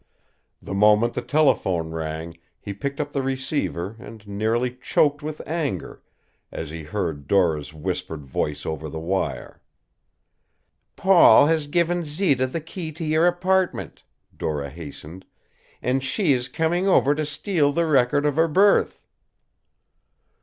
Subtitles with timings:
[0.63, 6.01] The moment the telephone rang he picked up the receiver and nearly choked with anger
[6.51, 9.61] as he heard Dora's whispered voice over the wire.
[10.95, 14.01] "Paul has given Zita the key to your apartment,"
[14.35, 15.23] Dora hastened,
[15.83, 19.05] "and she is coming over to steal the record of her birth."